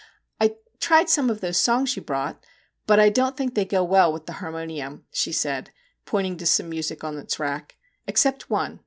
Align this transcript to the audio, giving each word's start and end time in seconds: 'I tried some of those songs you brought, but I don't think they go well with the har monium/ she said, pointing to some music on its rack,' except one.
'I 0.41 0.55
tried 0.79 1.11
some 1.11 1.29
of 1.29 1.41
those 1.41 1.59
songs 1.59 1.95
you 1.95 2.01
brought, 2.01 2.43
but 2.87 2.99
I 2.99 3.09
don't 3.09 3.37
think 3.37 3.53
they 3.53 3.65
go 3.65 3.83
well 3.83 4.11
with 4.11 4.25
the 4.25 4.33
har 4.41 4.51
monium/ 4.51 5.03
she 5.11 5.31
said, 5.31 5.69
pointing 6.05 6.37
to 6.37 6.45
some 6.47 6.69
music 6.69 7.03
on 7.03 7.19
its 7.19 7.37
rack,' 7.39 7.75
except 8.07 8.49
one. 8.49 8.79